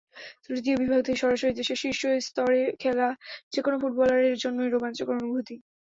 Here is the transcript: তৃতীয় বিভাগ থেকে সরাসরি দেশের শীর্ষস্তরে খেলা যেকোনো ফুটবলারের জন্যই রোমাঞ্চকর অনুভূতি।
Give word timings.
তৃতীয় 0.45 0.75
বিভাগ 0.77 0.99
থেকে 1.01 1.21
সরাসরি 1.21 1.51
দেশের 1.53 1.79
শীর্ষস্তরে 1.83 2.61
খেলা 2.81 3.07
যেকোনো 3.53 3.75
ফুটবলারের 3.81 4.35
জন্যই 4.43 4.69
রোমাঞ্চকর 4.69 5.15
অনুভূতি। 5.15 5.55